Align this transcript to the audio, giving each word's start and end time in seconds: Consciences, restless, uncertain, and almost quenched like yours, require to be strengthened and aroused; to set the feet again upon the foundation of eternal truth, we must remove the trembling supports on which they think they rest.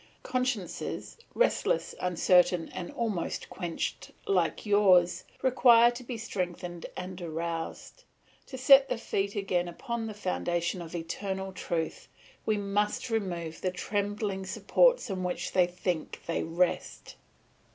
Consciences, 0.23 1.15
restless, 1.35 1.93
uncertain, 2.01 2.69
and 2.69 2.89
almost 2.93 3.51
quenched 3.51 4.09
like 4.25 4.65
yours, 4.65 5.25
require 5.43 5.91
to 5.91 6.03
be 6.03 6.17
strengthened 6.17 6.87
and 6.97 7.21
aroused; 7.21 8.03
to 8.47 8.57
set 8.57 8.89
the 8.89 8.97
feet 8.97 9.35
again 9.35 9.67
upon 9.67 10.07
the 10.07 10.15
foundation 10.15 10.81
of 10.81 10.95
eternal 10.95 11.51
truth, 11.53 12.07
we 12.47 12.57
must 12.57 13.11
remove 13.11 13.61
the 13.61 13.69
trembling 13.69 14.43
supports 14.43 15.11
on 15.11 15.21
which 15.23 15.51
they 15.51 15.67
think 15.67 16.19
they 16.25 16.41
rest. 16.41 17.15